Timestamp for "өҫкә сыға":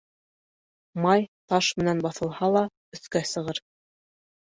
2.99-3.55